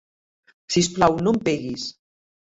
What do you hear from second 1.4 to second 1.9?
peguis.